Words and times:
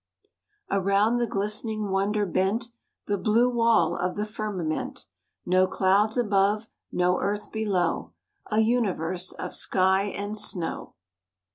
"Around 0.71 1.17
the 1.17 1.27
glistening 1.27 1.91
wonder 1.91 2.25
bent 2.25 2.69
The 3.05 3.19
blue 3.19 3.51
wall 3.53 3.95
of 3.95 4.15
the 4.15 4.25
firmament; 4.25 5.05
No 5.45 5.67
clouds 5.67 6.17
above, 6.17 6.65
no 6.91 7.19
earth 7.19 7.51
below, 7.51 8.13
A 8.49 8.61
universe 8.61 9.31
of 9.33 9.53
sky 9.53 10.05
and 10.05 10.35
snow." 10.35 10.95